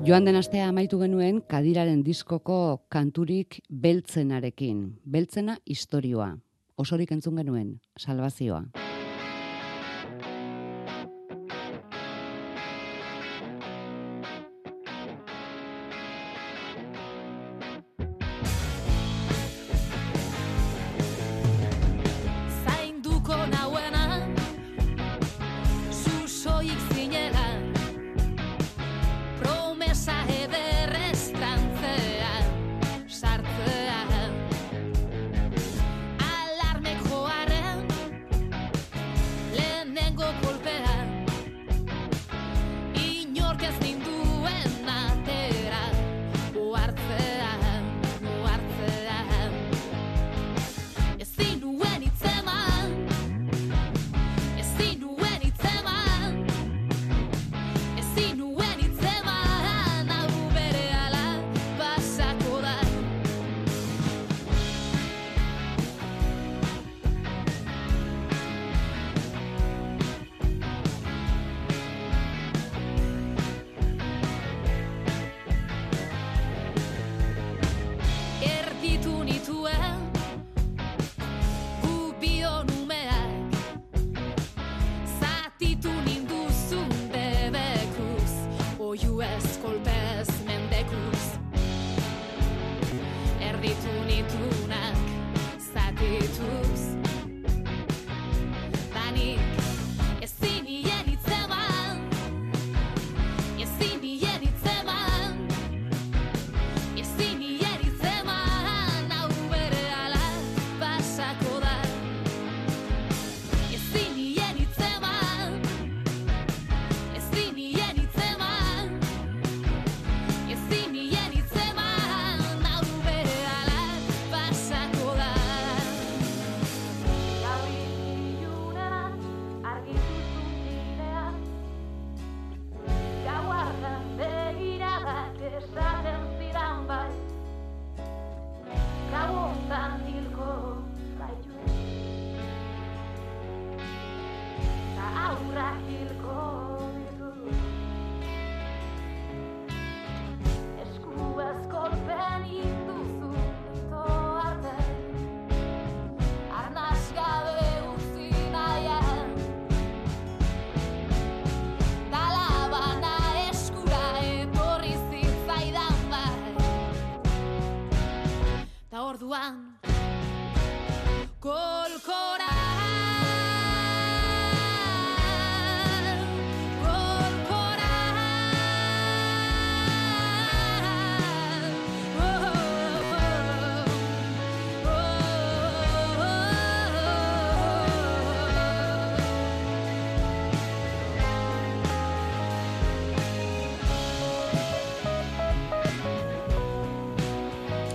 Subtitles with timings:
[0.00, 4.78] Joan den astea amaitu genuen kadiraren diskoko kanturik beltzenarekin.
[5.04, 6.30] Beltzena historioa.
[6.80, 8.64] Osorik entzun genuen, salvazioa.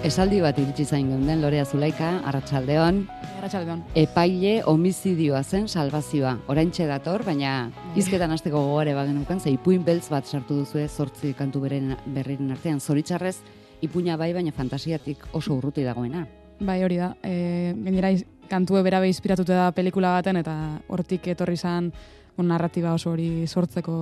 [0.06, 3.00] Esaldi bat iritsi zain geunden, Lorea Zulaika, Arratsaldeon,
[3.40, 3.80] Arratxaldeon.
[3.98, 6.36] epaile homizidioa zen salvazioa.
[6.54, 11.64] Oraintxe dator, baina hizketan hasteko gogore bagenukan, ze ipuin beltz bat sartu duzue zortzi kantu
[11.66, 12.80] beren, berriren artean.
[12.80, 13.40] Zoritxarrez,
[13.82, 16.28] ipuina bai, baina fantasiatik oso urruti dagoena.
[16.60, 17.10] Bai, hori da.
[17.26, 18.14] E, gainera,
[18.48, 20.56] kantue berabe inspiratuta da pelikula baten, eta
[20.88, 21.90] hortik etorri zan
[22.38, 24.00] bon, narratiba oso hori sortzeko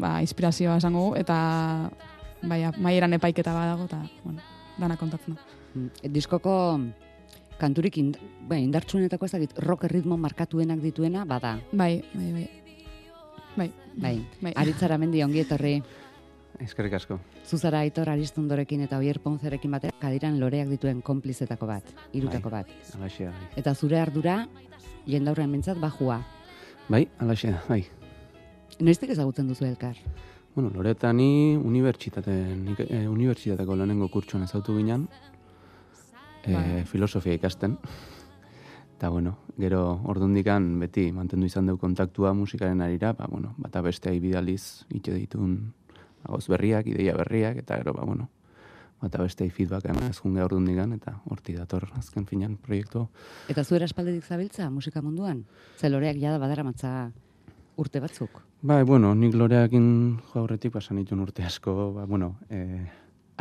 [0.00, 1.38] ba, inspirazioa esango eta
[2.48, 5.40] bai, maieran epaiketa badago, eta bueno, dana kontatzen da.
[5.74, 6.54] Mm, Diskoko
[7.60, 11.58] kanturik ind, bai, indartsuenetako ezagit rock erritmo markatuenak dituena, bada.
[11.72, 12.48] Bai, bai, bai.
[13.56, 14.52] Bai, Bai, bai.
[14.60, 15.78] Aritzara mendi ongi etorri.
[16.60, 17.18] Eskerrik asko.
[17.48, 22.70] Zuzara Aitor Aristondorekin eta Oier Ponzerekin batera kadiran loreak dituen konplizetako bat, irutako bat.
[22.96, 23.48] Alaxea, bai.
[23.60, 24.38] Eta zure ardura,
[25.08, 26.20] jendaurrean bentsat, bajua.
[26.88, 27.82] Bai, alaxea, bai.
[28.80, 29.96] Noiztik ezagutzen duzu elkar?
[30.56, 35.02] Bueno, Loreta ni unibertsitate, nik, e, unibertsitateko lehenengo kurtsuan ezautu ginen,
[36.48, 37.74] e, filosofia ikasten.
[38.96, 44.16] Eta, bueno, gero ordundikan beti mantendu izan dugu kontaktua musikaren arira, ba, bueno, bata bestea
[44.16, 45.58] ibidaliz itxe ditun
[46.24, 48.30] agoz berriak, ideia berriak, eta gero, ba, bueno,
[49.04, 53.04] bata bestei feedback eman ez junge ordundikan, eta horti dator azken finan proiektu.
[53.52, 55.44] Eta zuera espaldetik zabiltza musika munduan?
[55.76, 56.96] Ze loreak jada badara matza
[57.76, 58.40] urte batzuk.
[58.66, 59.88] Bai, bueno, nik loreakin
[60.32, 62.84] jo aurretik pasan ditun urte asko, ba, bueno, eh,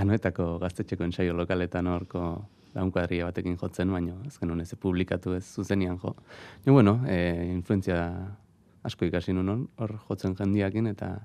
[0.02, 2.26] anoetako gaztetxeko ensaio lokaletan horko
[2.76, 6.16] launkuadria batekin jotzen, baina azken honez ez publikatu ez zuzenian jo.
[6.66, 8.02] Ni bueno, eh, influentzia
[8.84, 11.16] asko ikasi nun hor, jotzen jendiakin eta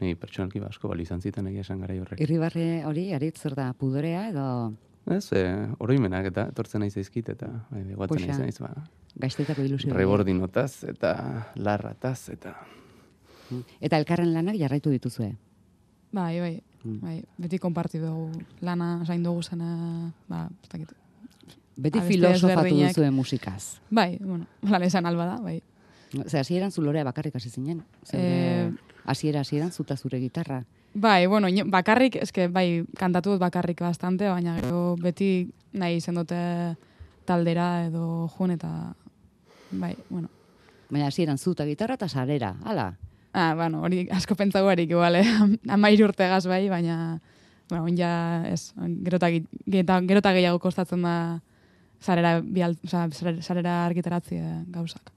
[0.00, 2.20] Nei pertsonalki ba, asko bali izan ziten egia esan gara horrek.
[2.24, 4.44] Irribarre hori, aritz zer da, pudorea edo
[5.06, 8.26] Ez, e, oroimenak eta etortzen naiz zaizkit eta bai, guatzen Poxa.
[8.26, 8.84] naiz naiz, ba,
[9.16, 9.94] gaiztetako ilusio.
[9.94, 12.54] rebordinotaz eta larrataz eta
[13.80, 15.32] Eta elkarren lanak jarraitu dituzue.
[16.12, 17.00] Bai, bai, Mm.
[17.02, 18.30] bai, beti konparti dugu
[18.62, 20.92] lana, zain dugu zena, ba, ez dakit.
[21.76, 23.80] Beti filosofatu duzue musikaz.
[23.90, 25.62] Bai, bueno, lan esan alba da, bai.
[26.26, 27.80] Ze hasieran zu lorea bakarrik hasi zinen.
[27.80, 28.72] Eh, Zeure
[29.04, 30.64] hasiera hasieran zuta zure gitarra.
[30.92, 36.40] Bai, bueno, bakarrik, eske, bai, kantatu dut bakarrik bastante, baina gero beti nahi izen dute
[37.24, 38.70] taldera edo jun eta,
[39.70, 40.28] bai, bueno.
[40.90, 42.96] Baina hasieran zuta gitarra eta sarera, hala.
[43.32, 45.26] Ah, bueno, hori asko pentsau harik, igual, eh?
[45.76, 47.20] amairu urtegaz bai, baina,
[47.68, 48.72] bueno, on ja, ez,
[49.04, 51.14] gerota, geta, gerota gehiago kostatzen da
[52.02, 54.42] sarera, bial, oza, sarera, argitaratzi
[54.74, 55.14] gauzak.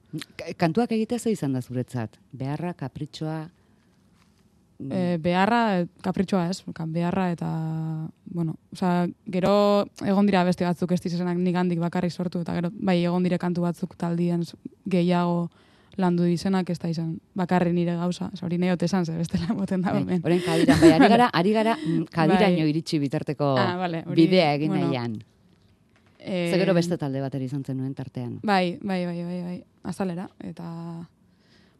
[0.62, 2.19] Kantuak egitea ze izan da zuretzat?
[2.31, 3.48] Beharra, kapritxoa.
[4.80, 7.50] E, beharra, eh, kapritxoa ez, ka- beharra eta,
[8.25, 12.72] bueno, oza, gero egon dira beste batzuk ez dizenak nik handik bakarrik sortu, eta gero,
[12.74, 14.44] bai, egon dire kantu batzuk taldien
[14.90, 15.50] gehiago
[15.96, 19.92] landu izenak ez da izan bakarri nire gauza, hori neot esan ze bestela boten da
[19.94, 20.22] Bai, hemen.
[20.25, 22.69] Orain kadiran, bai, ari gara, ari gara mm, kadiraino Bai.
[22.74, 24.88] iritsi bitarteko Ah, vale, hori, bidea egin bueno.
[24.88, 25.19] nahian.
[26.19, 28.40] E, Ze gero beste talde bateri izan zenuen tartean.
[28.44, 31.08] Bai, bai, bai, bai, bai, azalera, eta,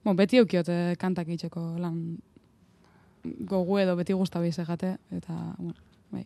[0.04, 2.20] bon, beti eukiot eh, kantak itxeko lan
[3.24, 5.76] gogu edo beti guztabi segate, eta, bueno,
[6.12, 6.26] bai.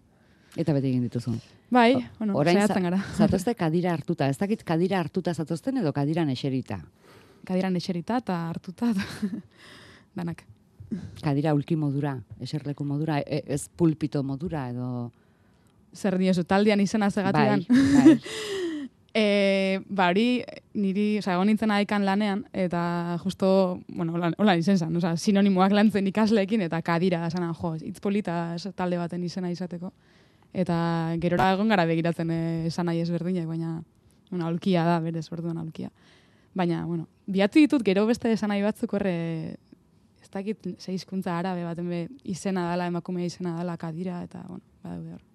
[0.55, 1.35] Eta beti egin dituzu.
[1.69, 3.01] Bai, O- bueno, orain saiatzen za- gara.
[3.17, 4.27] Zatozte kadira hartuta.
[4.29, 6.79] Ez dakit kadira hartuta zatozten edo kadiran eserita.
[7.45, 8.93] Kadiran eserita eta hartuta,
[10.17, 10.43] danak.
[11.21, 15.11] Kadira ulki modura, eserleku modura, e- ez pulpito modura edo...
[15.97, 17.63] Zer diozu, taldian izena zegatidan.
[17.67, 18.19] Bai, bai.
[19.17, 20.43] E, ba, hori,
[20.77, 23.47] niri, oza, egon nintzen aikan lanean, eta justo,
[23.89, 28.35] bueno, hola, izen zan, oza, sinonimoak lantzen ikasleekin, eta kadira, esanan, jo, hitz polita
[28.77, 29.89] talde baten izena izateko.
[30.53, 30.77] Eta
[31.23, 33.79] gerora egon gara begiratzen eh, esan nahi ezberdinak, baina,
[34.29, 35.89] bueno, aulkia da, berez, orduan aulkia.
[36.53, 39.15] Baina, bueno, biatu ditut gero beste esan nahi batzuk horre,
[40.21, 44.61] ez dakit ze hizkuntza arabe baten be izena dela, emakumea izena dela, kadira, eta, bueno,
[44.83, 45.25] badaude hor.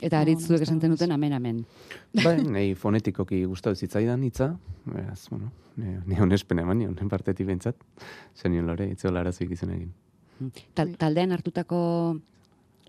[0.00, 1.60] Eta No, aritz no, zuek ez esan duten amen amen.
[2.24, 4.48] Bai, nahi fonetikoki gustatu zitzaidan hitza,
[4.84, 7.78] beraz, bueno, ne, ne onespen eman nion, partetik bentsat,
[8.34, 9.92] zenion lore, itzeola arazoik izan egin.
[10.74, 10.96] Tal, Bai.
[10.98, 11.78] taldean hartutako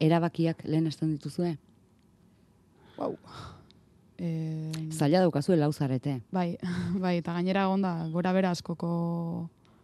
[0.02, 1.54] erabakiak lehen esten dituzue?
[4.18, 4.28] E,
[4.90, 6.22] Zaila daukazue lauzarete.
[6.34, 6.56] Bai,
[7.04, 8.90] bai, eta gainera egon da gora bera askoko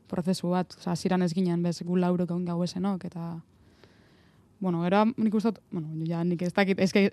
[0.09, 3.35] prozesu bat, oza, hasieran ez ginen bez gu laurok egon gau esenok, eta,
[4.63, 7.09] bueno, gero nik uste dut, bueno, ja, nik ez dakit, eske,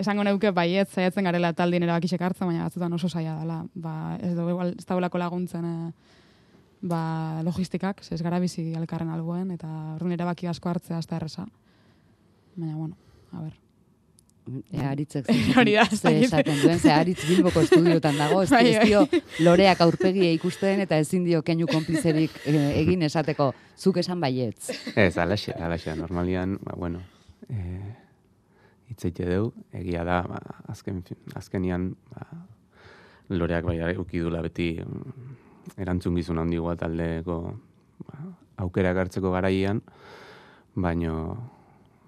[0.00, 4.34] esango neuke baiet zaiatzen garela taldien erabakisek hartzen, baina batzutan oso zaila dela, ba, ez
[4.36, 6.20] dugu, igual, ez daulako laguntzen, eh,
[6.92, 7.00] ba,
[7.46, 11.48] logistikak, ez gara bizi elkarren algoen, eta orduan erabaki asko hartzea da erresa.
[12.56, 12.96] Baina, bueno,
[13.32, 13.69] a ber.
[14.72, 15.28] E, aritzek
[15.60, 18.86] Hori da, ze esaten duen, ze aritz bilboko estudiotan dago, ez, Bai, ez bai.
[18.88, 19.04] dio
[19.46, 24.70] loreak aurpegia ikusten eta ezin dio keinu konplizerik eh, egin esateko, zuk esan baietz.
[24.96, 27.02] Ez, alaxe, alaxe, normalian, ba, bueno,
[27.48, 27.60] e,
[28.90, 30.40] itzeite deu, egia da, ba,
[30.72, 31.04] azken,
[31.38, 32.26] azkenian, ba,
[33.30, 35.36] loreak bai ukidula beti mm,
[35.78, 37.38] erantzun gizun handigoa taldeko
[38.08, 38.18] ba,
[38.64, 39.82] aukera hartzeko garaian,
[40.74, 41.14] baino,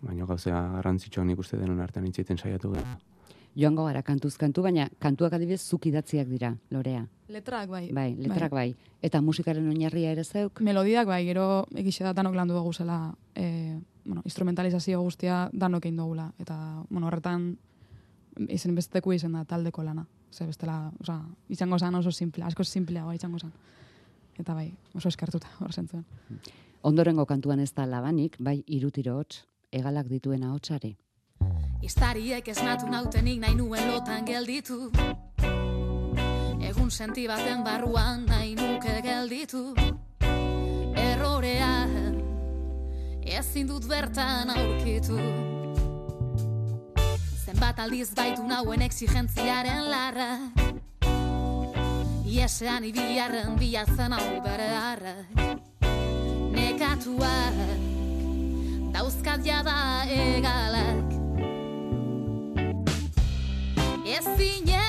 [0.03, 2.99] baino gauzea garrantzitsuak nik uste denon artean itzaiten saiatu gara.
[3.55, 7.05] Joango gara kantuz kantu, baina kantuak adibidez zuk idatziak dira, lorea.
[7.29, 7.83] Letrak bai.
[7.93, 8.71] Bai, letrak bai.
[9.05, 13.79] Eta musikaren oinarria ere zeuk, Melodiak bai, gero egixe da danok landu dugu zela, e,
[14.07, 16.31] bueno, instrumentalizazio guztia danok egin dugula.
[16.41, 16.57] Eta,
[16.89, 17.53] bueno, horretan
[18.49, 20.07] izen besteku izen da taldeko lana.
[20.33, 21.21] Ze bestela, oza,
[21.53, 23.53] izango zan oso simple, asko simpleagoa izango zan.
[24.41, 26.07] Eta bai, oso eskartuta, hor zentzuen.
[26.83, 30.97] ondorengo kantuan ez da labanik, bai irutiro hots, egalak dituen ahotsari.
[31.83, 34.91] Iztariek esnatu nautenik nahi nuen lotan gelditu.
[36.63, 39.65] Egun senti baten barruan nahi nuke gelditu.
[40.95, 41.73] Errorea
[43.39, 45.19] ezin dut bertan aurkitu.
[47.43, 50.31] Zenbat aldiz baitu nauen exigentziaren larra.
[52.33, 55.43] Iesean ibiarren bilatzen hau bere harrak
[56.55, 57.92] Nekatuak
[58.93, 61.09] dauzkat jada egalak
[64.05, 64.82] Ezin egon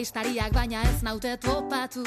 [0.00, 2.00] Gasteiztariak baina ez naute topatu.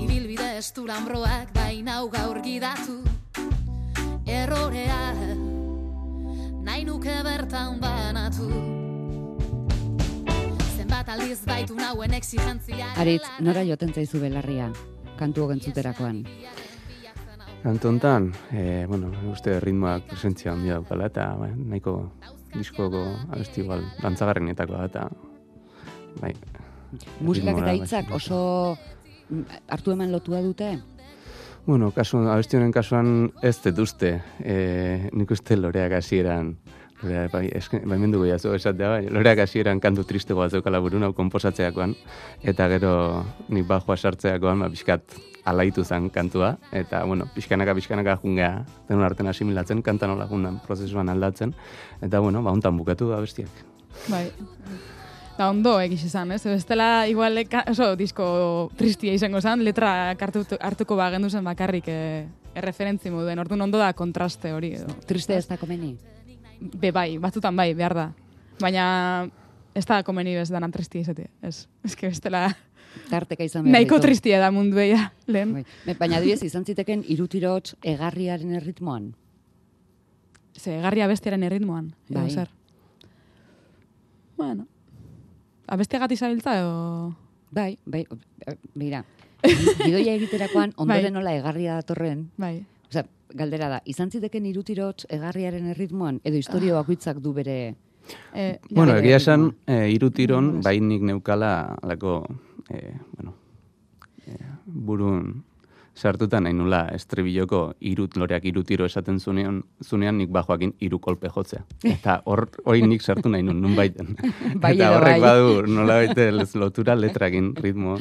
[0.00, 2.94] Ibilbide esturambroak bainau gaur gidatu.
[4.24, 5.10] Errorea
[6.64, 8.48] nahi nuke bertan banatu.
[10.78, 14.70] Zenbat aldiz baitu nauen exigentzia Aritz, nora joten zaizu belarria,
[15.18, 16.22] kantu gentzuterakoan.
[17.66, 21.98] Kantu hontan, e, bueno, uste ritmoak presentzia handia daukala, eta nahiko
[22.56, 25.31] diskoko abesti igual dantzagarrenetakoa da, eta
[26.20, 26.34] bai,
[27.24, 28.38] Musikak eta hitzak oso
[29.30, 30.74] mm, hartu eman lotua dute?
[31.64, 36.56] Bueno, kasu, abesti honen kasuan ez dut uste, e, nik uste loreak hasieran,
[37.00, 37.44] loreak, bai,
[37.86, 41.94] bai menduko jazu esatea, bai, loreak hasieran kantu triste bat zeukala burun hau komposatzeakoan,
[42.42, 42.94] eta gero
[43.54, 45.14] nik bajoa sartzeakoan, ba, pixkat
[45.46, 51.14] alaitu zen kantua, eta, bueno, pixkanaka, pixkanaka jungea, denun arten asimilatzen, kanta nola jundan prozesuan
[51.14, 51.54] aldatzen,
[52.02, 53.62] eta, bueno, ba, hontan bukatu da bestiak.
[54.10, 54.26] Bai.
[55.38, 56.42] Da ondo egiz izan, ez?
[56.44, 62.00] Bestela igual eka, oso disko tristia izango zen, letra hartu, hartuko bagendu zen bakarrik e,
[62.54, 63.40] erreferentzi moduen.
[63.40, 64.92] Orduan ondo da kontraste hori edo.
[65.08, 65.94] Triste ez da komeni?
[66.60, 68.10] Be bai, batzutan bai, behar da.
[68.60, 68.84] Baina
[69.74, 71.32] ez da komeni bez danan tristia izatea.
[71.42, 72.50] Ez, ez que bestela
[73.08, 75.54] Tarteka izan behar nahiko tristia da mundu eia, lehen.
[75.56, 75.96] Bai.
[75.98, 79.12] Baina adibidez izan ziteken irutirotx egarriaren erritmoan.
[80.58, 81.88] Ze, garria bestiaren erritmoan.
[82.10, 82.30] Edo Bai.
[82.30, 82.52] zer.
[84.36, 84.66] Bueno.
[85.66, 87.14] Abestiagatik zabiltza edo...
[87.52, 88.06] Bai, bai,
[88.46, 89.04] eh, begira.
[89.84, 91.14] Gidoia egiterakoan ondoren Bai.
[91.18, 92.62] nola egarria datorren, Bai.
[92.88, 93.04] Osea,
[93.34, 97.74] galdera da, izan ziteken irutirotx egarriaren erritmoan, edo historio bakoitzak du bere...
[98.34, 102.24] E, Bueno, egia esan, e, irutiron, Bueno, bai nik neukala, alako,
[102.68, 103.36] e, bueno,
[104.26, 105.44] e, burun
[105.94, 111.62] sartuta nahi nula estribilloko irut, loreak irutiro esaten zunean, zunean nik bajoakin hiru kolpe jotzea.
[111.84, 114.14] Eta hor, hori nik sartu nahi nun, nun baiten.
[114.62, 115.20] Bai Eta edo horrek bai.
[115.20, 117.98] badu, nola baite lotura letrakin ritmo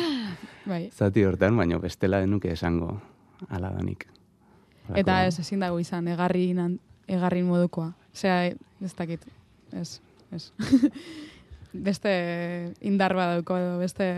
[0.66, 0.90] bai.
[0.92, 3.02] zati hortan, baina bestela denuke esango
[3.50, 4.08] aladanik.
[4.96, 7.94] Eta ez ezin dago izan, egarri, nan, egarri modukoa.
[8.14, 8.52] Osea,
[8.84, 9.24] ez dakit,
[9.74, 10.52] ez, ez.
[11.88, 12.12] beste
[12.82, 14.12] indar bat dauko edo beste...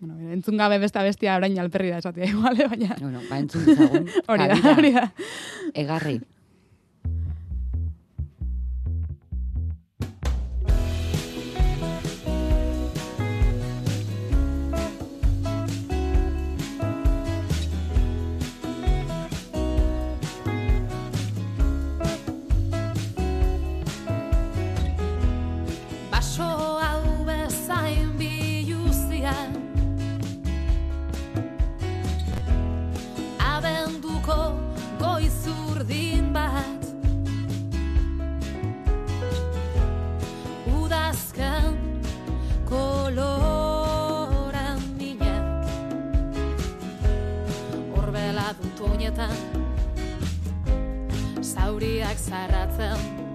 [0.00, 2.96] Bueno, entzun gabe beste bestia orain alperri da esatia igual, baina...
[3.00, 4.10] Bueno, ba, entzun dezagun.
[4.28, 5.06] Hori da, hori da.
[5.74, 6.20] Egarri.
[48.58, 49.34] Dut oinetan
[51.42, 53.27] Zauriak zarratzen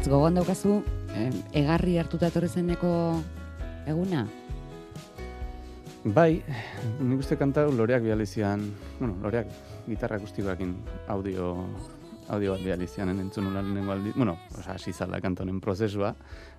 [0.00, 0.78] Aritz, gogoan daukazu,
[1.12, 1.28] eh,
[1.60, 3.20] egarri hartuta etorri zeneko
[3.84, 4.22] eguna?
[6.16, 6.40] Bai,
[7.04, 8.64] nik uste kanta loreak bializian,
[8.96, 9.52] bueno, loreak
[9.84, 10.72] gitarra akustikoakin
[11.12, 11.52] audio,
[12.32, 16.14] audio bat bializian entzun nula lehenengo aldi, bueno, oza, hasi zala kanta honen prozesua,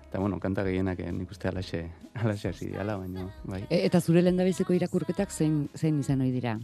[0.06, 1.88] eta bueno, kanta gehienak eh, nik uste alaxe,
[2.22, 3.64] alaxe hasi diala, baina, bai.
[3.68, 6.60] E, eta zure lehendabiziko irakurketak zein, zein izan ohi dira?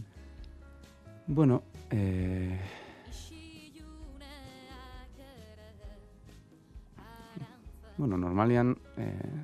[1.27, 2.55] Bueno, eh,
[7.99, 9.43] bueno, normalian eh,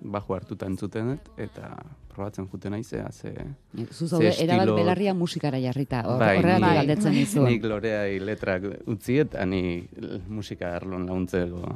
[0.00, 1.74] bajo hartuta entzuten dut, eta
[2.12, 3.32] probatzen juten naizea, ze...
[3.90, 7.44] Zu zaude, Ze erabat belarria musikara jarrita, hor, Bai, galdetzen dizu.
[7.46, 9.82] Nik loreai letrak utzi eta ni
[10.28, 11.72] musika arlon laguntzeko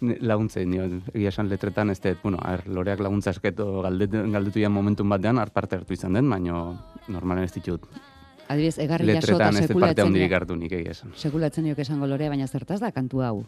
[0.00, 4.72] laguntzen dio, egia esan letretan ez dut, bueno, er, loreak laguntza esketo galdetu, galdetu jan
[4.72, 7.84] momentun batean, har parte hartu izan den, baino normalen ez ditut
[8.50, 11.12] Adibidez, egarri jaso eta letretan ez parte handirik dio- hartu nik egia esan.
[11.14, 13.44] sekula etzen dioke esango lorea, baina zertaz da kantu hau.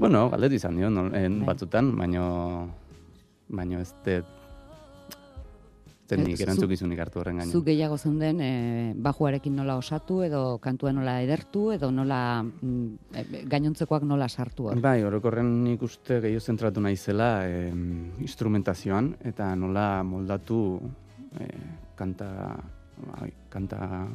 [0.00, 1.46] Bueno, galdetu izan dio, no, en, Bai.
[1.52, 2.24] batzutan, baino,
[3.48, 4.36] baino ez dut,
[6.10, 7.52] Eh, nik zu- erantzukizunik hartu horren gaino.
[7.54, 13.42] Zuk gehiago zeunden e, bajuarekin nola osatu, edo kantua nola edertu, edo nola mm, e,
[13.46, 14.80] gainontzekoak nola sartu hor.
[14.82, 20.80] Bai, orokorren nik uste gehiago zentratu naizela em, instrumentazioan eta nola moldatu
[21.38, 21.60] eh,
[21.94, 22.56] kanta,
[23.12, 24.08] bai, kanta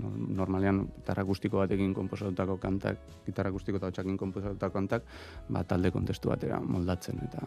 [0.00, 5.04] normalean gitarra akustiko batekin konposatutako kantak, gitarra akustiko eta hotxakin konposatutako kantak,
[5.48, 7.44] ba, talde kontestu batera moldatzen eta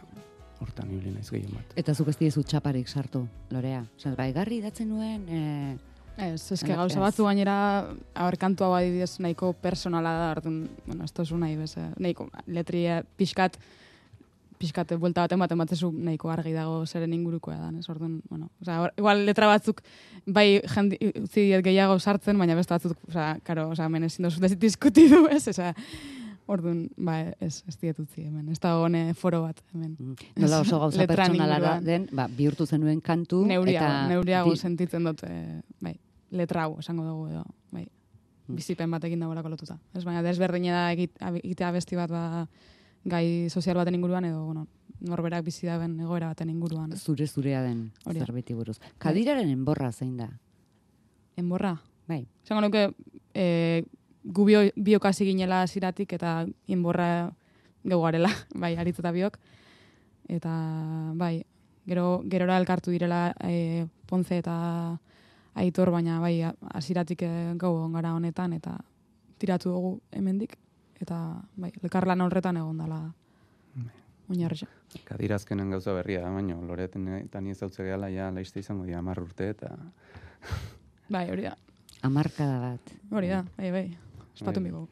[0.62, 1.74] hortan ibili naiz gehien bat.
[1.76, 3.82] Eta zuk ez diezu txaparik sartu, lorea.
[3.98, 5.42] Osa, bai, garri idatzen nuen, e,
[6.14, 6.76] Ez, eske Ez.
[6.78, 7.54] gauza batzu gainera,
[8.22, 12.28] hor kantu hau adibidez nahiko personala da, orduan, bueno, ez tozu nahi bez, eh, nahiko
[12.46, 13.58] letria pixkat,
[14.58, 18.80] pixkat buelta baten baten batzezu nahiko argi dago zeren ingurukoa da, ez orduan, bueno, osea,
[18.82, 19.80] hor- igual letra batzuk
[20.26, 24.40] bai jendi utzi diet gehiago sartzen, baina beste batzuk, osea, karo, osea, hemen ezin dozu
[24.40, 25.72] dezit diskutidu, ez, osea,
[26.46, 29.94] orduan, ba, ez, ez diet utzi hemen, ez da hone foro bat, hemen.
[30.36, 35.04] nola oso gauza pertsonala da den, ba, bihurtu zenuen kantu, Neuriago, eta neuriago di- sentitzen
[35.08, 35.94] dut, eh, bai,
[36.30, 37.86] letra hau esango dugu edo, bai.
[38.46, 38.58] Mm.
[38.58, 39.78] Bizipen batekin dagoelako lotuta.
[39.96, 42.44] Ez baina desberdina da egitea besti bat ba,
[43.04, 44.66] gai sozial baten inguruan edo, bueno,
[45.04, 46.96] norberak bizi daben egoera baten inguruan.
[46.96, 48.78] zure zurea den Hori zerbiti buruz.
[48.98, 50.30] Kadiraren enborra zein da?
[51.36, 51.76] Enborra.
[52.06, 52.26] Bai.
[52.44, 52.90] Esango nuke,
[53.34, 53.84] e,
[54.24, 57.32] gu bio, biok hasi ginela ziratik eta enborra
[57.84, 58.30] geu garela,
[58.62, 59.38] bai, aritz eta biok.
[60.28, 60.52] Eta,
[61.14, 61.44] bai,
[61.86, 64.98] gero, gerora elkartu direla e, Ponce eta
[65.54, 66.40] Aitor, baina bai,
[66.72, 68.78] hasiratik e, gau gara honetan, eta
[69.38, 70.56] tiratu dugu hemendik
[71.04, 71.18] eta
[71.60, 73.00] bai, elkarlan horretan egon dela
[74.32, 74.66] oinarrixa.
[75.04, 79.20] Kadirazkenen gauza berria da, baino, loreaten eta ni ezautze gehala, ja, laizte izango dira hamar
[79.20, 79.74] urte eta
[81.12, 81.52] Bai, hori da,
[82.04, 82.92] Amarkada bat.
[83.12, 83.84] hori da, bai, bai,
[84.34, 84.64] espatu Bai.
[84.70, 84.86] migo.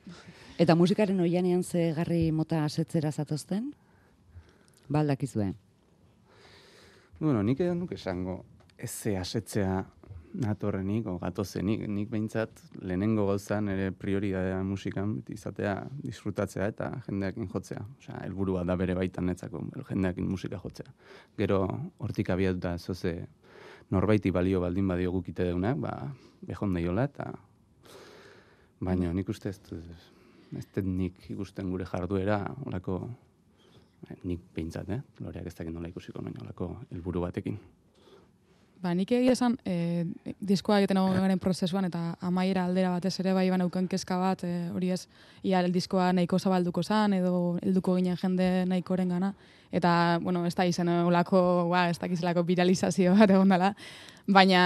[0.61, 3.72] Eta musikaren oianean ze garri mota asetzera zatozten?
[4.92, 5.53] Baldakizue.
[7.20, 8.42] Bueno, nik edo nuke esango
[8.77, 9.85] ez ze asetzea
[10.32, 11.84] natorrenik o gatozenik.
[11.88, 17.84] Nik behintzat lehenengo gauza nire prioridadea musikan izatea disfrutatzea eta jendeakin jotzea.
[17.98, 20.92] Osea, helburua da bere baitan netzako jendeakin musika jotzea.
[21.38, 21.62] Gero
[21.98, 23.14] hortik abiatuta zoze
[23.90, 25.96] norbaiti balio baldin badio gukite deunak, ba,
[26.46, 27.32] behon daiola eta
[28.80, 29.60] baina nik uste ez,
[30.58, 33.02] ez nik ikusten gure jarduera olako
[34.10, 35.00] Eh, nik behintzat, eh?
[35.22, 37.58] Loreak ez dakit nola ikusiko noin, olako helburu batekin.
[38.82, 40.02] Ba, nik egia esan, e,
[40.42, 44.72] diskoa egiten egon garen prozesuan, eta amaiera aldera batez ere bai banauken kezka bat, e,
[44.74, 45.04] hori ez,
[45.46, 49.28] ia el diskoa nahiko zabalduko zan, edo helduko ginen jende nahikoren gana,
[49.70, 49.92] eta,
[50.24, 53.70] bueno, ez da izan olako, ba, ez dakizelako viralizazio bat egon dela,
[54.26, 54.64] baina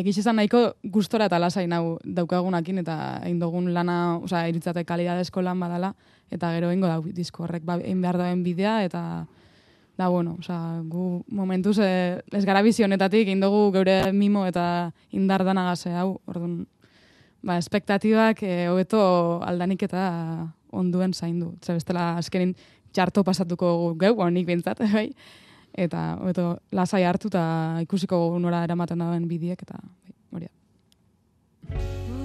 [0.00, 0.64] egiz esan nahiko
[0.96, 5.92] gustora eta lasai nau daukagunakin, eta egin dugun lana, osea, iritzate kalidadezko lan badala,
[6.32, 9.04] eta gero ingo da disko horrek, ba, egin behar duen bidea, eta
[10.02, 14.64] Da, bueno, osea, gu momentuz eh, ez gara bizi honetatik, egin dugu geure mimo eta
[15.14, 16.64] indar danagase hau, orduan,
[17.46, 19.02] ba, espektatibak eh, hobeto
[19.46, 20.02] aldanik eta
[20.74, 21.52] onduen zaindu.
[21.62, 22.56] Zer bestela azkenin
[22.90, 25.12] txarto pasatuko geu, bueno, nik bintzat, bai,
[25.86, 27.44] eta hobeto lasai hartu eta
[27.86, 32.21] ikusiko nora eramaten dauen bidiek, eta bai, hori da.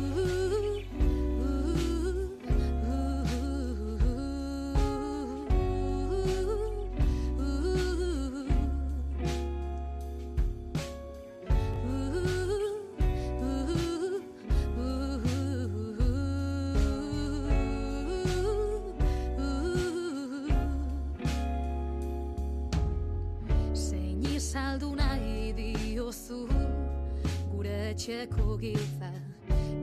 [28.07, 29.09] Etxeko giltza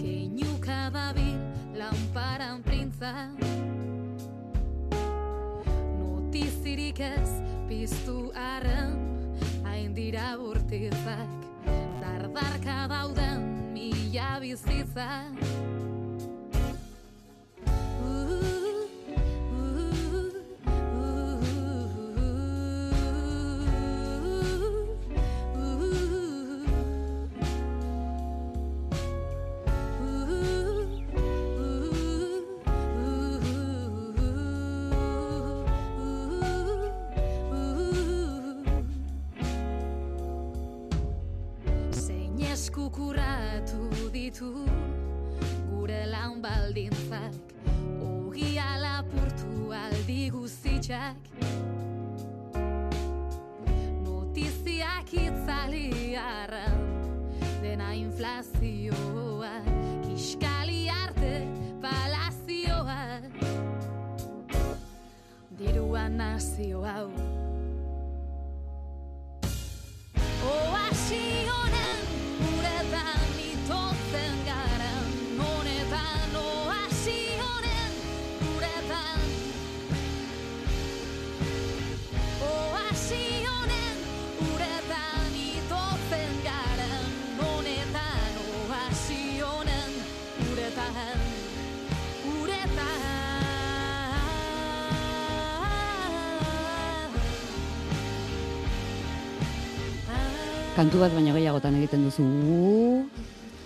[0.01, 1.37] Keinuka dabil
[1.77, 3.13] lanparan printza
[6.01, 7.29] Notizirik ez
[7.69, 8.97] piztu arren
[9.69, 11.69] hain dira burtizak
[12.01, 13.45] Dardarka dauden
[13.77, 15.45] mila bizitzak
[42.95, 44.67] lukurratu ditu
[45.71, 47.35] gure laun baldintzak.
[47.99, 51.19] Ogia lapurtu aldi guztiak.
[54.05, 56.79] Notiziak itzali arran
[57.63, 59.59] dena inflazioa
[60.07, 61.35] kiskali arte
[61.83, 63.01] palazioa.
[65.59, 67.34] Diruan nazio hau
[100.75, 102.25] Kantu bat baino gehiagotan egiten duzu.
[102.25, 103.05] "Uh,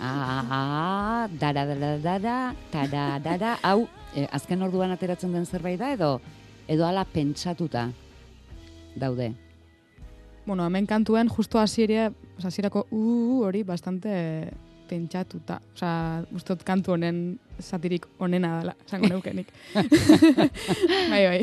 [0.01, 3.57] Ah, dara, dara, dara, tara, dara.
[3.61, 6.21] Hau, eh, azken orduan ateratzen den zerbait da, edo,
[6.67, 7.89] edo ala pentsatuta
[8.95, 9.33] daude.
[10.45, 14.53] Bueno, hemen kantuen justo hasieria, o sea, hasierako uh, hori bastante
[14.87, 15.61] pentsatuta.
[15.73, 19.47] O sea, ustot kantu honen satirik onena dela, esango neukenik.
[21.11, 21.41] bai, bai.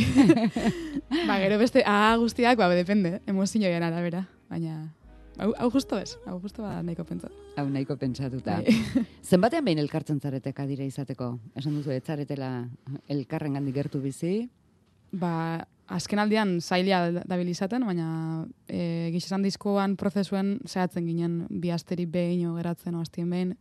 [1.29, 4.27] ba, gero beste, ah, guztiak, ba, depende, emozioen arabera.
[4.49, 4.95] Baina,
[5.39, 7.35] hau, hau justo ez, hau justo ba nahiko pentsatu.
[7.57, 8.59] Hau nahiko pentsatuta.
[8.63, 8.75] Bai.
[9.31, 11.39] Zenbatean behin elkartzen zarete kadira izateko?
[11.57, 12.51] Esan duzu, ez zaretela
[13.13, 14.49] elkarren gandik gertu bizi?
[15.17, 18.09] Ba, azken aldian zaila dabil izaten, baina
[18.69, 23.55] e, gizesan diskoan prozesuen zehatzen ginen bi asteri behin o geratzen o hastien behin,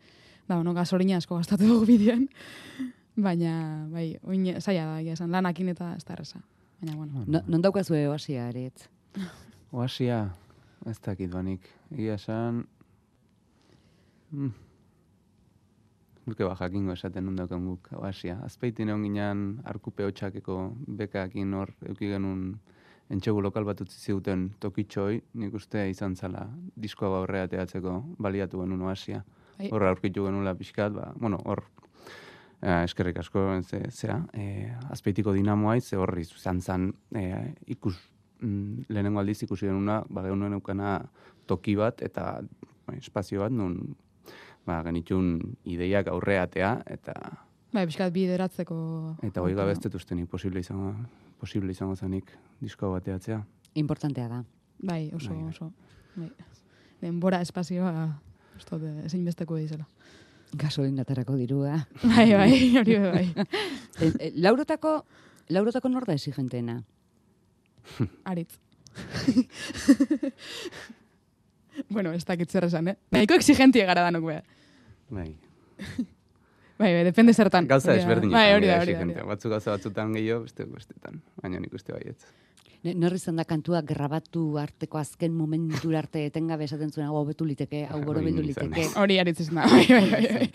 [0.47, 2.27] da, bueno, gasolina asko gastatu dugu bidean,
[3.27, 6.41] baina, bai, oin zaila da, esan, lanakin eta ez da erreza.
[6.81, 8.89] Baina, bueno, No, non daukazue oasia, aretz?
[9.71, 10.25] Oasia,
[10.85, 11.67] ez dakit banik.
[11.91, 12.63] Egia esan...
[14.31, 14.53] Mm.
[16.25, 18.39] Nuke ba jakingo esaten nun daukan guk, oasia.
[18.45, 20.55] Azpeitin egon ginen arkupe hotxakeko
[21.01, 22.55] bekakin hor euki genuen
[23.13, 28.81] entxegu lokal bat utzi ziuten tokitxoi, nik uste izan zala diskoa aurrea teatzeko baliatu genuen
[28.89, 29.21] oasia.
[29.69, 31.61] Hor aurkitu genuela pixkat, ba, bueno, hor
[32.61, 37.95] eh, eskerrik asko, ze, zera, eh, azpeitiko dinamoa ze horri izan zan eh, ikus,
[38.41, 40.97] mm, lehenengo aldiz ikusi genuna, ba, genuen eukana
[41.47, 42.41] toki bat eta
[42.87, 43.95] ba, espazio bat nun
[44.65, 47.15] ba, genitxun ideiak aurreatea eta
[47.73, 48.77] bai, pixkat bideratzeko...
[49.27, 50.93] eta hoi gabe ez dut uste nik posible izango,
[51.41, 53.41] posible izango zanik disko bateatzea.
[53.75, 54.43] Importantea da.
[54.79, 55.49] Bai, oso, Bai, bai.
[55.49, 55.71] oso.
[56.15, 56.29] Bai.
[57.01, 57.91] Denbora, espazioa,
[58.55, 59.85] dut, ezin besteko dizela.
[60.55, 61.81] Gasolinatarako dirua.
[62.03, 63.27] Bai, bai, hori bai.
[63.95, 65.05] E, e, laurotako,
[65.55, 66.81] laurotako nor da exigenteena?
[68.31, 68.59] Aritz.
[71.89, 72.95] bueno, ez dakit zer esan, eh?
[73.11, 74.43] Nahiko exigentie gara danok, bea.
[75.09, 75.35] Bai.
[76.75, 77.69] Bai, bai, depende zertan.
[77.69, 78.35] Gauza ezberdinetan.
[78.35, 79.23] Bai, hori da, hori da.
[79.23, 81.21] Batzuk gauza batzutan gehiago, beste bestetan.
[81.39, 82.25] Baina nik uste baietz.
[82.83, 87.45] Ne- Nor izan da kantua grabatu arteko azken momentura arte etengabe esaten zuen hau hobetu
[87.47, 88.89] liteke, hau ni izan liteke.
[88.99, 90.27] Hori aritz izan da, bai, bai, bai.
[90.33, 90.49] bai.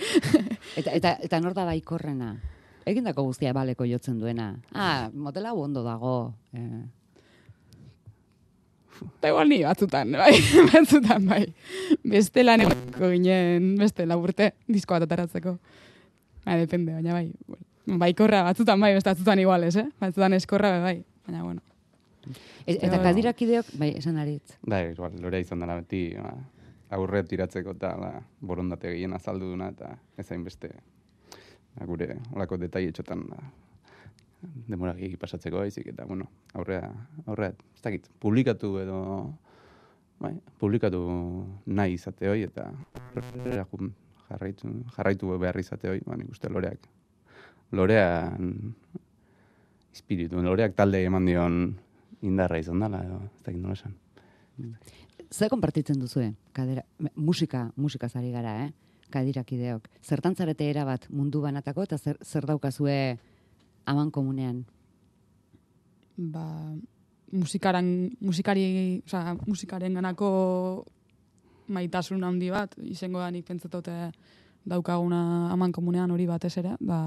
[0.77, 2.37] Eta, eta, eta nor da baikorrena?
[2.85, 4.61] Egindako guztia baleko jotzen duena.
[4.75, 6.35] Ah, motela ondo dago.
[6.53, 6.85] Eh,
[9.19, 10.35] Eta igual ni batzutan, bai,
[10.73, 11.43] batzutan, bai.
[12.05, 15.57] Beste lan egoteko ginen, beste laburte, disko bat ataratzeko.
[16.45, 17.33] Bai, depende, baina bai.
[17.47, 17.65] bueno,
[18.01, 19.89] Baikorra, batzutan bai, beste batzutan iguales, eh?
[20.01, 21.05] Batzutan eskorra, bai, bai.
[21.27, 21.61] Baina, bueno.
[22.67, 23.05] e- eta Bai.
[23.11, 24.57] kadirakideok, bai, esan aritz.
[24.63, 26.35] Da, igual, lorea izan dara beti, ba,
[26.91, 28.11] aurre tiratzeko eta ba,
[28.41, 30.71] borondate gehien azaldu duna eta ez beste
[31.77, 33.39] ba, gure olako detaile txotan ba,
[34.43, 36.89] demora gehi pasatzeko baizik eta bueno, aurrea,
[37.27, 39.01] aurrea, ez dakit, publikatu edo
[40.21, 41.03] bai, publikatu
[41.67, 42.71] nahi izate hoi eta
[44.29, 46.89] jarraitu, jarraitu behar izate hoi, ba, nik uste loreak
[47.73, 48.75] lorean
[49.95, 51.61] espiritu, loreak talde eman dion
[52.27, 53.97] indarra izan dela, edo, ez dakit nola esan.
[55.31, 56.33] Zer konpartitzen duzue?
[56.53, 56.83] Kadera,
[57.15, 58.71] musika, musika zari gara, eh?
[59.11, 59.89] Kadirakideok.
[60.07, 63.19] Zertan zarete erabat mundu banatako eta zer, zer daukazue
[63.91, 64.65] aman komunean?
[66.21, 66.45] ba,
[67.33, 70.85] musikaran, musikari, oza, musikaren ganako
[71.71, 73.95] maitasun handi bat, izango da nik pentsatote
[74.69, 76.99] daukaguna aman komunean hori batez ere, da,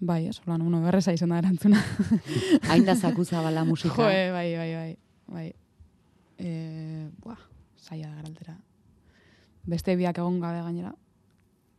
[0.00, 1.78] bai, ez, holan, uno, berreza izan da erantzuna.
[2.70, 3.94] Hain da zakuzabala musika.
[3.94, 4.96] Jo, bai, bai, bai,
[5.28, 5.46] bai.
[6.40, 6.50] E,
[7.22, 7.38] buah,
[7.78, 8.56] zaila da garaltera.
[9.68, 10.90] Beste biak egon gabe gainera,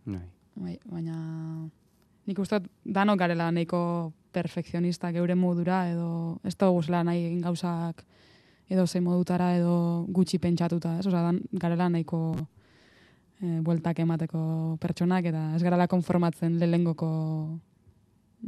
[0.06, 0.24] Bai.
[0.56, 1.18] bai, baina
[2.28, 8.04] nik uste danok garela nahiko perfekzionista geure modura edo ez da guzela nahi egin gauzak
[8.72, 11.08] edo zein modutara edo gutxi pentsatuta, ez?
[11.08, 12.22] Osa, dan, garela nahiko
[13.42, 17.10] e, bueltak emateko pertsonak eta ez garela konformatzen lehengoko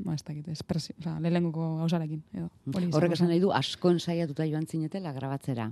[0.05, 2.47] ba, ez dakit, espresio, oza, lehengoko gauzarekin, edo.
[2.73, 5.67] Hori Horrek esan nahi du asko ensaiatuta joan zinetela grabatzera.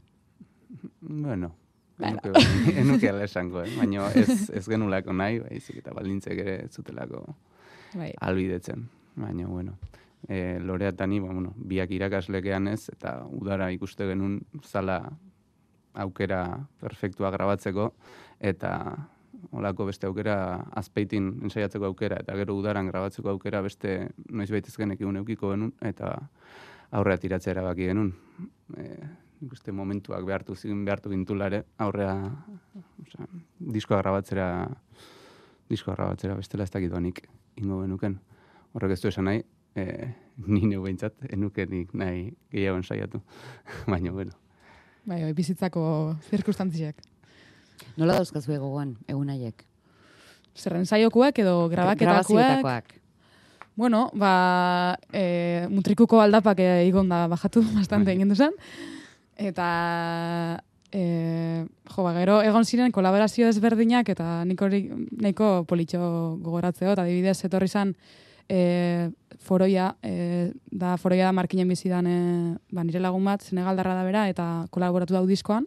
[1.02, 1.54] Bueno,
[1.98, 2.44] enuke,
[2.84, 3.72] enuke esango, eh?
[3.78, 7.24] baina ez, ez genulako nahi, baizik eta baldintzek ere zutelako
[7.94, 8.14] Bai.
[8.20, 8.90] albidetzen.
[9.16, 9.78] Baina, bueno,
[10.28, 15.02] e, Lorea eta ni, ba, bueno, biak irakaslekean ez, eta udara ikuste genuen zala
[15.94, 17.92] aukera perfektua grabatzeko,
[18.40, 18.72] eta
[19.52, 20.36] olako beste aukera
[20.78, 25.74] azpeitin ensaiatzeko aukera, eta gero udaran grabatzeko aukera beste noiz baitez genek egun eukiko genuen,
[25.82, 26.14] eta
[26.92, 28.14] aurrea tiratzea erabaki genuen.
[28.78, 28.88] E,
[29.42, 32.16] nik uste momentuak behartu zin behartu gintulare, aurrea
[33.04, 33.28] osea,
[33.60, 34.48] diskoa grabatzera
[35.72, 36.92] diskoa grabatzera bestela ez dakit
[37.62, 38.20] ingo genuken.
[38.74, 39.44] Horrek ez du esan nahi,
[39.76, 39.86] e,
[40.54, 43.22] ni neu behintzat, enukenik nahi gehiago ensaiatu.
[43.92, 44.38] Baina, bueno.
[45.06, 45.84] Bai, bai, bizitzako
[46.30, 47.02] zirkustantziak.
[47.98, 49.66] Nola dauzkazu gogoan egun haiek?
[50.58, 52.28] Zerren saiokuak edo grabaketakuak.
[52.28, 52.98] Grabazioetakoak.
[53.76, 58.18] Bueno, ba, e, mutrikuko aldapak e, igon da bajatu bastante Bai.
[58.20, 58.58] egin zen.
[59.42, 59.68] Eta,
[60.92, 66.02] e, jo, ba, gero egon ziren kolaborazio ezberdinak eta nik hori nahiko politxo
[66.44, 67.96] gogoratzeo, eta adibidez etorri zen
[68.52, 72.18] e, foroia, e, da foroia da markinen bizidan e,
[72.72, 75.66] ba, nire lagun bat, Senegaldarra da bera, eta kolaboratu dau diskoan,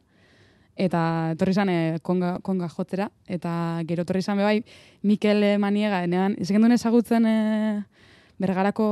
[0.76, 4.60] eta etorri zen e, konga, konga jotzera, eta gero etorri zen bai
[5.02, 7.36] Mikel Maniega, enean, ez genduen ezagutzen e,
[8.42, 8.86] bergarako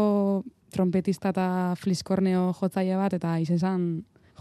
[0.73, 3.87] trompetista eta fliskorneo jotzaile bat, eta izen zen,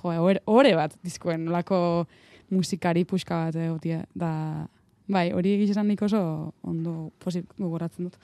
[0.04, 2.06] jo, ore, ore bat diskoen, nolako
[2.52, 4.32] musikari puska bat egotia, da,
[5.12, 6.22] bai, hori egizan nik oso
[6.68, 8.18] ondo posik gogoratzen dut.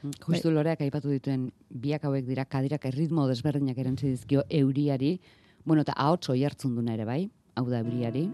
[0.00, 5.18] Justu loreak aipatu dituen biak hauek dira kadirak erritmo desberdinak erantzi dizkio euriari,
[5.64, 7.22] bueno, eta ahots oi hartzun duna ere bai,
[7.54, 8.24] hau da euriari.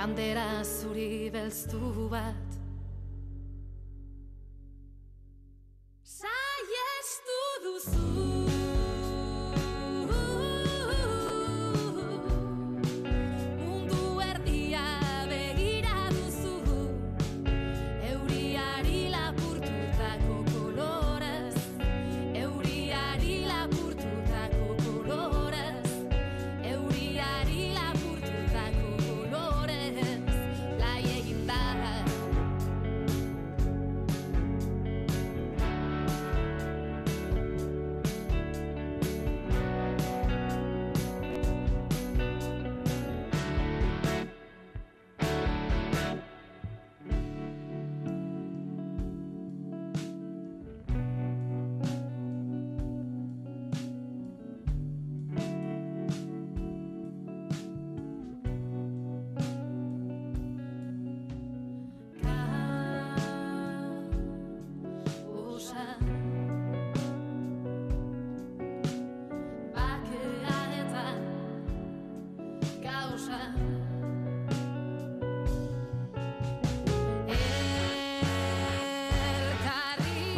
[0.00, 2.39] Bandera zuri belztu bat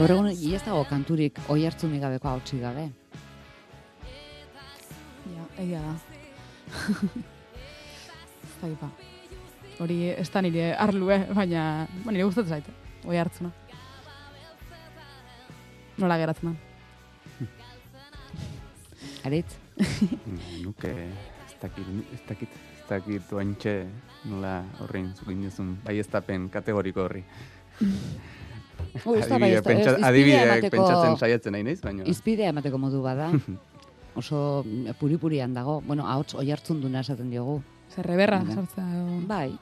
[0.02, 2.88] Gaur egun ez dago kanturik oi hartzunik gabeko hautsi gabe.
[5.30, 5.92] Ja, egia da.
[8.58, 8.88] Zaipa.
[9.78, 12.74] Hori ez da nire arlue, baina ba, nire gustatzen zaite.
[13.06, 13.52] Oi hartzuna.
[16.02, 17.46] Nola geratzen da.
[19.30, 19.54] Aritz,
[20.66, 23.78] nuke ez dakit, ez dakit, ez dakit oantxe
[24.34, 27.22] nola horrein zukin duzun baiestapen kategoriko horri.
[28.94, 29.96] Ez da bai, ez da- pentsa-
[30.46, 32.04] emateko- pentsatzen saiatzen nahi naiz, baina...
[32.04, 33.30] izpidea emateko modu bada.
[34.20, 35.80] Oso mm, puri-purian dago.
[35.86, 37.62] Bueno, ahots oi hartzun duna esaten diogu.
[37.94, 38.66] Zerreberra, edo-
[39.26, 39.52] Bai,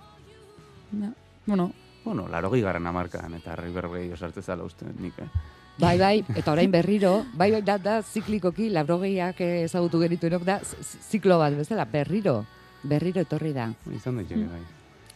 [0.91, 1.13] Ja.
[1.47, 1.73] Bueno,
[2.05, 5.29] Bueno, laro garren amarkan, eta herri berbei osartze zala uste nik, eh?
[5.79, 10.61] bai, bai, eta orain berriro, bai, bai, da, da, ziklikoki, labrogeiak ezagutu genituenok da,
[11.11, 12.47] ziklo bat bezala, berriro,
[12.83, 13.69] berriro etorri da.
[13.95, 14.61] Izan daiteke, bai.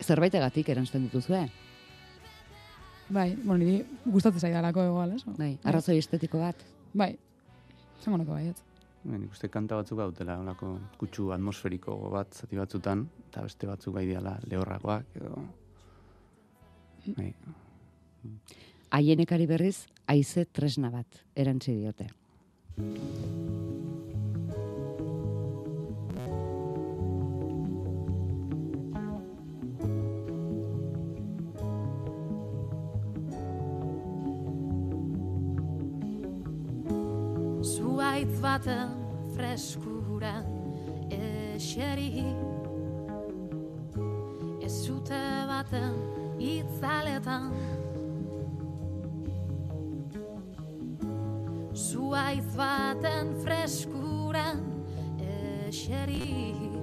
[0.04, 1.48] Zerbaitegatik erantzten dituzue,
[3.14, 5.22] bai, bueno, niri gustatzen zaidalako egoal, ez?
[5.38, 6.62] bai, arrazoi estetiko bat.
[6.94, 7.12] Bai,
[8.02, 8.62] zango nuke baiet.
[9.04, 13.94] bai, nik uste kanta batzuk gautela, olako kutsu atmosferiko bat zati batzutan, eta beste batzuk
[13.98, 15.44] bai diala lehorragoak, edo...
[17.18, 17.34] Bai,
[18.94, 22.08] Haienekari berriz, haize tresna bat, erantzi diote.
[38.14, 38.90] Zuaitz baten
[39.34, 40.34] freskura
[41.10, 42.22] eseri.
[44.62, 45.18] Ez zute
[45.50, 45.96] baten
[46.38, 47.50] itzaletan.
[51.74, 54.46] Zuaitz baten freskura
[55.66, 56.73] eseri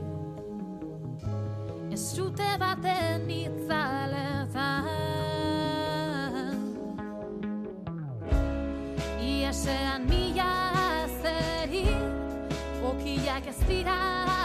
[13.68, 14.41] 吉他。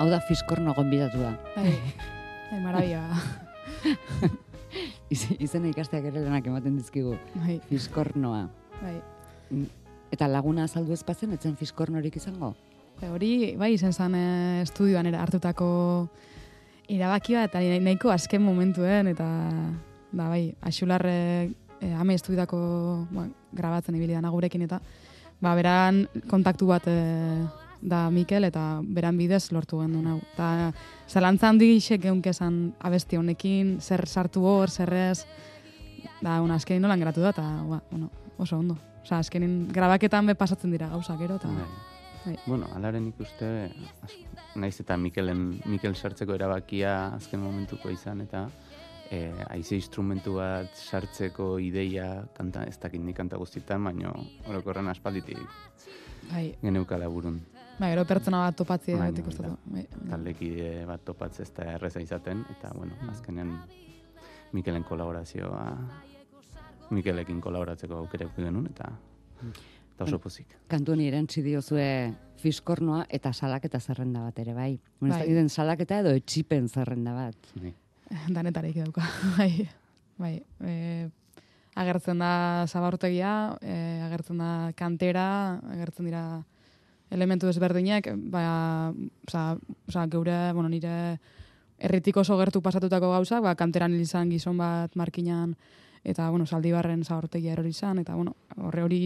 [0.00, 1.34] Hau da fiskorno gonbidatua.
[1.52, 1.74] Bai,
[2.48, 3.02] bai, marabia.
[5.12, 7.18] Iz, izena ikasteak ere lanak ematen dizkigu.
[7.34, 8.46] Bai, Fiskornoa.
[8.80, 8.94] bai.
[10.10, 12.54] Eta laguna azaldu ez bazen, etzen fiskornorik izango?
[13.10, 15.68] Hori, bai, izen zen eh, estudioan ere hartutako
[16.88, 19.28] irabaki bat, eta nahiko azken momentuen, eta
[20.12, 22.58] da, bai, axularre eh, ame estudiako
[23.12, 24.80] ba, grabatzen ibili dana gurekin, eta
[25.44, 27.44] ba, beran kontaktu bat eh,
[27.80, 30.18] da Mikel, eta beran bidez lortu genuen hau.
[30.34, 30.72] Eta
[31.08, 35.24] zalantza handi gixek geunkezan abesti honekin, zer sartu hor, zer ez,
[36.20, 38.76] da, una, azkenin nolan geratu da, eta, ba, bueno, oso ondo.
[39.00, 41.48] Osa, azkenin grabaketan be pasatzen dira gauzak gero, eta...
[41.48, 41.70] bai.
[42.20, 42.34] Bai.
[42.44, 43.70] Bueno, alaren ikuste,
[44.60, 48.42] naiz eta Mikelen, Mikel sartzeko erabakia azken momentuko izan, eta
[49.08, 54.12] e, aize instrumentu bat sartzeko ideia, kanta, ez dakit nik kanta guztietan, baino
[54.48, 55.40] orokorren aspalditik
[56.30, 57.40] Bai, geneukala burun.
[57.80, 59.54] Bai, gero pertsona bat topatzea Bai, bat ikustatu.
[59.72, 59.84] da.
[60.10, 63.54] Taldekide bat topatzea ez da erreza izaten, eta bueno, azkenean
[64.52, 65.64] Mikelen kolaborazioa,
[66.90, 68.90] Mikelekin kolaboratzeko aukera eduki genuen, eta,
[69.94, 70.56] eta oso pozik.
[70.68, 71.86] Kantu honi erantzi diozue
[72.42, 74.74] fiskornoa eta salaketa zerrenda bat ere, bai.
[74.98, 75.26] Bueno, ez Bai.
[75.28, 77.50] dakiten salaketa edo etxipen zerrenda bat.
[77.54, 77.72] Bai.
[78.36, 79.06] Danetarik dauka.
[79.38, 79.68] Bai,
[80.18, 80.34] bai.
[80.66, 81.08] E,
[81.80, 86.24] agertzen da zabartegia, e, agertzen da kantera, agertzen dira
[87.10, 88.92] elementu desberdinak, ba,
[89.26, 89.58] oza,
[89.88, 91.18] oza, geure, bueno, nire
[91.80, 95.56] erritik oso gertu pasatutako gauzak, ba, kanteran hil izan gizon bat markinan,
[96.04, 99.00] eta, bueno, zaldibarren zabortegia erori izan, eta, bueno, horre hori,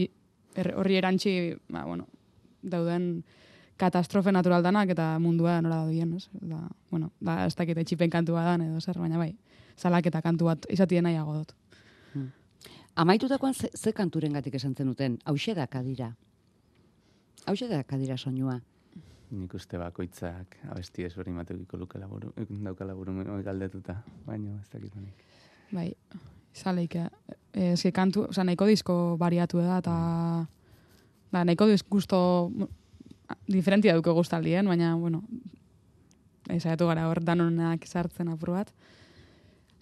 [0.55, 2.07] er, horri erantzi, ba, bueno,
[2.61, 3.23] dauden
[3.77, 6.29] katastrofe natural danak eta mundua nola doien, ez?
[6.39, 9.33] Da, bueno, da, ez dakit etxipen kantua dan edo zer, baina bai,
[9.77, 11.55] zalak eta kantu bat izatien nahiago dut.
[12.95, 15.67] Amaitutakoan ze, ze kanturen gatik esan zenuten, hause da
[17.45, 18.59] Hause da kadira soinua.
[19.35, 22.31] Nik uste bakoitzak abesti ezberdin batekiko lukela buru,
[22.63, 25.25] daukala buru galdetuta, baina ez dakit honik.
[25.73, 25.89] Bai,
[26.55, 29.95] zaleik, eh, eske kantu, oza, nahiko disko bariatu da, eta
[31.31, 32.51] da, nahiko disk gusto
[33.49, 35.23] diferentia duke guztaldien, baina, bueno,
[36.49, 38.71] ezagatu gara hor danonak sartzen apur bat.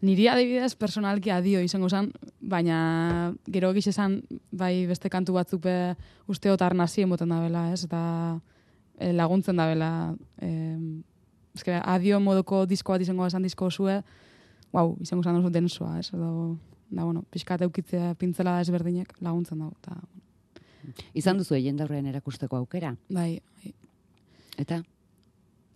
[0.03, 2.09] Niri adibidez personalki adio izango zen,
[2.41, 4.17] baina gero egiz esan
[4.51, 5.75] bai beste kantu batzuk be
[6.27, 7.85] usteot arnazi emoten dabela, ez?
[7.87, 8.01] Eta
[8.99, 9.91] eh, laguntzen dabela.
[10.43, 10.75] Eh,
[11.55, 14.01] eske, adio moduko disko bat izango esan disko zue,
[14.73, 16.09] wow, izango zen oso densoa, ez?
[16.11, 16.31] Da,
[16.91, 19.77] da bueno, pixkat eukitzea pintzela ezberdinek laguntzen dago.
[19.81, 19.95] Ta,
[21.15, 22.95] Izan duzu jendaurrean erakusteko aukera.
[23.09, 23.73] bai, bai,
[24.59, 24.83] Eta,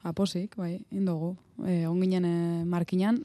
[0.04, 1.36] aposik, bai, indogu.
[1.66, 3.24] E, onginen e, markinan,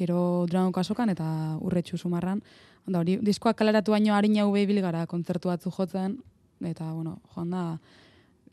[0.00, 1.28] gero Durango kasokan eta
[1.60, 2.40] urretxu sumarran.
[2.88, 6.16] Onda hori, diskoak kaleratu baino harina hau behibili gara kontzertu batzu jotzen,
[6.64, 7.64] eta, bueno, joan da,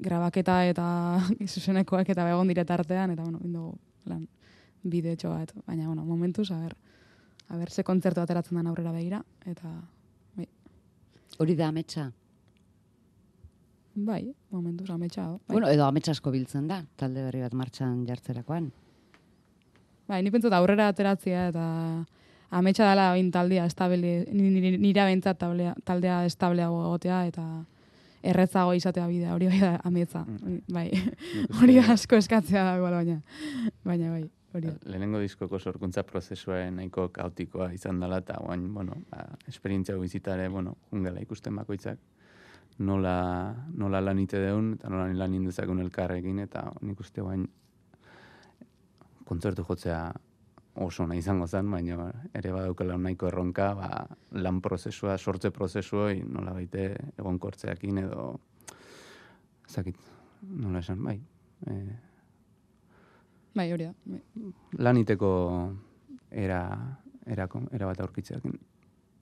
[0.04, 0.88] grabaketa eta
[1.54, 3.78] zuzenekoak eta egon dire tartean, eta, bueno, indogu,
[4.12, 4.28] lan,
[4.84, 5.54] bide etxo bat.
[5.66, 6.76] Baina, bueno, momentuz, a ber,
[7.48, 9.72] a ber, ze kontzertu ateratzen den aurrera begira, eta,
[11.38, 12.12] hori da ametsa.
[13.98, 15.56] bai, momentuz, ametsa, bai.
[15.56, 18.68] Bueno, edo ametsa asko biltzen da, talde berri bat martxan jartzerakoan.
[20.08, 21.66] Bai, ni pentsat aurrera ateratzea eta
[22.58, 27.44] ametsa dela oin taldea estabile, ni- ni- nira bentsat taldea, taldea estableago egotea eta
[28.24, 30.24] erretzago izatea bidea, hori bai da ametsa.
[30.74, 30.88] Bai,
[31.62, 33.20] hori da asko eskatzea da igual baina.
[33.86, 34.24] Baina bai,
[34.56, 34.74] hori da.
[34.90, 40.76] Lehenengo diskoko sorkuntza prozesua nahiko kaotikoa izan dela, eta guain, bueno, ba, esperientzia bizitare, bueno,
[40.92, 42.00] jungela ikusten bakoitzak,
[42.80, 47.48] nola, nola lan ite deun, eta nola lan indezakun elkarrekin, eta nik uste guain
[49.28, 50.02] kontzertu jotzea
[50.88, 53.90] oso nahi izango zen, baina ere badaukela nahiko erronka, ba,
[54.38, 58.28] lan prozesua, sortze prozesuoi nola baite egonkortzeakin edo,
[59.68, 59.98] zakit,
[60.48, 61.18] nola esan, bai,
[61.66, 61.78] e,
[63.58, 63.94] Bai, hori da.
[64.06, 64.22] Bai.
[64.86, 65.30] lan iteko
[66.30, 66.62] era,
[67.26, 68.44] era, era bat aurkitzeak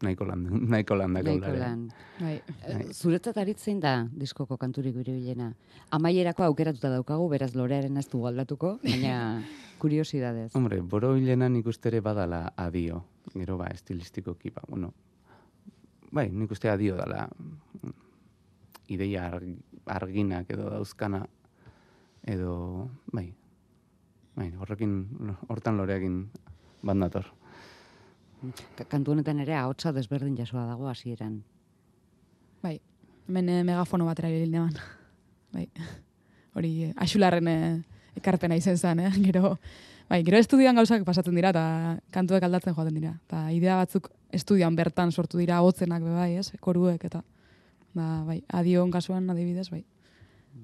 [0.03, 1.85] nahiko lan, nahiko lan dako Nahiko lan.
[2.19, 2.41] Bai.
[2.67, 5.53] Eh, Zuretzat aritzein da diskoko kanturik biribilena.
[5.91, 9.41] Amaierako aukeratuta daukagu, beraz lorearen ez du aldatuko, baina
[9.79, 10.51] kuriosidadez.
[10.55, 13.03] Hombre, boro hilena nik uste ere badala adio.
[13.33, 14.93] Gero ba, estilistikoki, ba, bueno.
[16.11, 17.27] Bai, nik uste adio dala
[18.87, 21.23] ideia arg- arginak edo dauzkana
[22.25, 23.27] edo, bai,
[24.35, 24.93] bai, horrekin,
[25.49, 26.19] hortan loreakin
[26.85, 27.25] bat nator.
[27.25, 27.44] Ka-
[28.87, 31.43] Kantu honetan ere ahotsa desberdin jasoa dago hasieran.
[32.63, 32.79] Bai.
[33.27, 34.73] Hemen eh, megafono batera erabili neban.
[35.53, 35.67] Bai.
[36.55, 37.83] Hori eh, axularren eh,
[38.15, 39.11] ekarpena izen zen, eh?
[39.27, 39.55] Gero,
[40.09, 41.65] bai, gero estudioan gauzak pasatzen dira eta
[42.15, 43.15] kantuek aldatzen joaten dira.
[43.27, 46.51] Eta idea batzuk estudioan bertan sortu dira hotzenak be bai, ez?
[46.61, 47.23] Koruek eta
[47.95, 49.85] da, bai, adion kasuan adibidez, bai.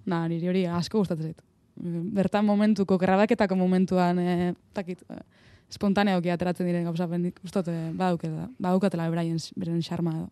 [0.05, 1.41] Na, niri hori asko gustatzen zait.
[2.15, 5.21] Bertan momentuko, grabaketako momentuan, eh, takit, eh,
[5.71, 10.29] espontaneoki ateratzen diren gauza bendik, ustot, eh, badauketela, badaukatela beraien beren xarma edo.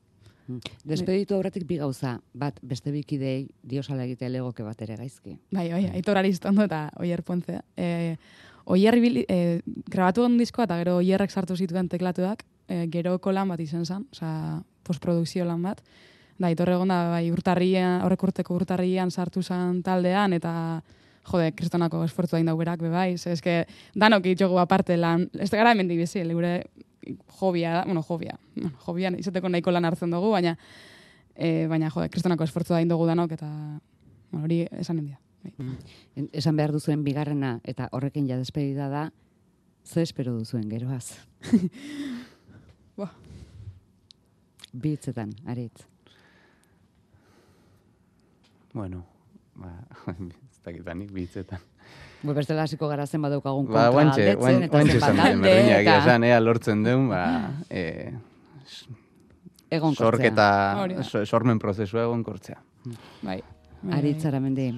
[0.50, 0.60] Mm.
[0.90, 5.38] Despeditu aurretik bi gauza, bat beste bikidei diosala egitea legoke bat ere gaizki.
[5.54, 7.62] Bai, bai, Aitor Aristondo eta Oier Ponce.
[7.78, 8.18] E,
[8.66, 13.50] Oier ibili- e, grabatu on diskoa eta gero Oierrek sartu zituen teklatuak, e, geroko lan
[13.50, 15.82] bat izan zen, osea, postprodukzio lan bat.
[16.40, 20.82] Da, Aitor egon da, bai, urtarrian, horrek urteko urtarrian sartu zen taldean, eta
[21.30, 23.66] jode, kristonako esfortzu hain dauberak, be bai, ze eske,
[23.96, 26.66] danok itxogu aparte lan, ez gara hemen bizi, gure
[27.40, 30.58] hobia, da, bueno, hobia, bueno, hobian izateko nahiko lan hartzen dugu, baina,
[31.36, 33.48] e, baina, jode, kristonako esfortzu hain dugu danok, eta,
[34.32, 35.20] bueno, hori esan hendia.
[35.44, 35.54] Bai.
[36.20, 39.06] En- Esan behar duzuen bigarrena eta horrekin ja despedida da,
[39.86, 41.14] ze espero duzuen geroaz.
[42.98, 43.14] Buah.
[44.74, 45.86] Bitzetan, aritz.
[48.74, 49.06] Bueno,
[49.60, 49.74] ba,
[50.51, 51.60] ez dakit banik bitzetan.
[52.24, 55.53] Bo, bestela hasiko gara zen badaukagun Ba, kontra guantxe, galdetzen, guan- eta guantxe den, alde,
[55.82, 57.24] eta esan ea lortzen deun, ba,
[57.70, 58.12] e,
[59.70, 60.05] egonkortzea.
[60.05, 60.47] sorketa,
[60.82, 61.03] Hori da.
[61.03, 62.57] so- sormen prozesua egonkortzea.
[63.22, 63.39] Bai.
[63.95, 64.70] Aritz Aramendi,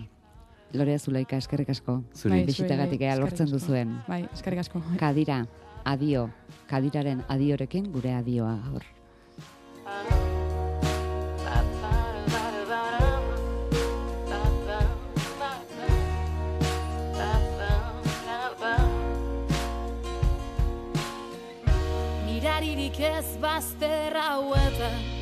[0.73, 2.03] Lorea Zulaika, eskerrik asko.
[2.15, 2.35] Zuri.
[2.35, 3.97] Bai, Bisitagatik ea lortzen duzuen.
[4.07, 4.81] Bai, eskerrik asko.
[4.99, 5.41] Kadira,
[5.83, 6.29] adio.
[6.69, 10.20] Kadiraren adiorekin gure adioa gaur.
[23.01, 25.20] Ez bazter hauetan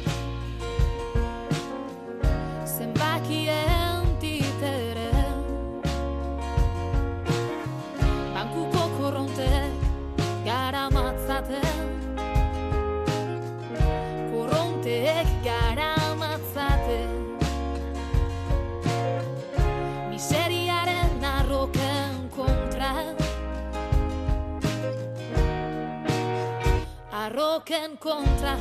[27.70, 28.58] que encontrar.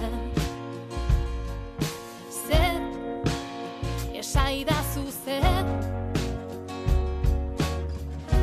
[2.29, 2.83] Zer
[4.15, 5.43] esaidazu zer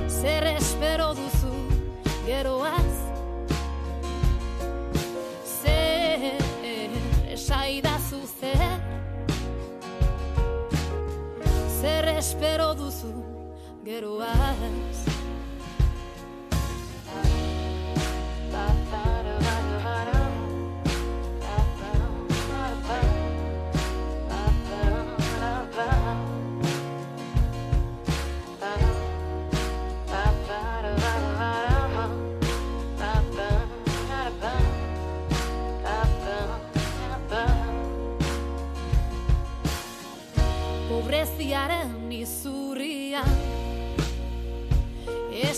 [0.10, 1.54] Zer espero duzu
[2.26, 2.96] geroaz
[5.44, 6.40] Zer
[7.32, 8.62] esaidazu zer
[11.80, 13.14] Zer espero duzu
[13.84, 14.85] geroaz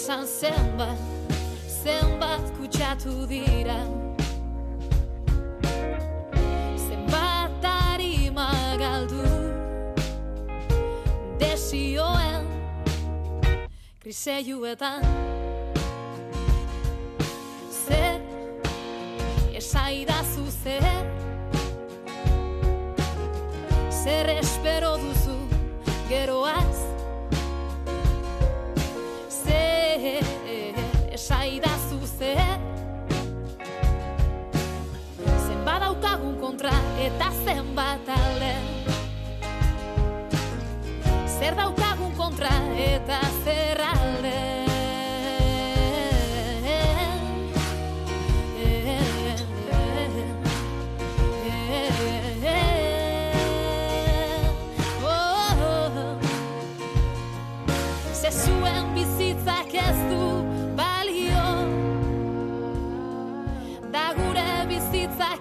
[0.07, 0.97] esan zenbat,
[1.83, 3.79] zenbat kutsatu dira.
[6.87, 8.47] Zenbat harima
[8.79, 9.25] galdu
[11.39, 12.47] desioen
[13.99, 15.03] kriseiuetan
[17.83, 18.21] zer
[19.59, 20.87] esaidazu zer
[23.91, 25.39] zer espero duzu
[26.07, 26.76] geroaz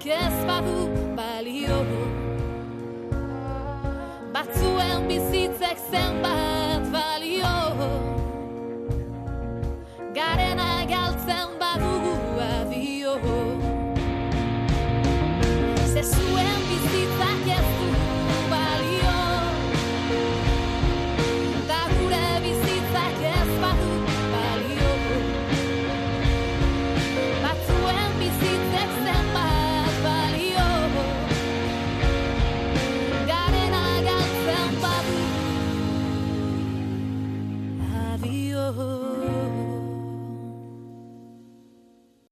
[0.06, 0.85] bizitzak ez badu balio